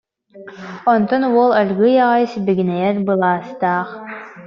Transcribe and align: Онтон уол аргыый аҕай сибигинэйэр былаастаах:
Онтон 0.93 1.23
уол 1.35 1.51
аргыый 1.59 1.97
аҕай 2.05 2.25
сибигинэйэр 2.31 2.95
былаастаах: 3.05 3.89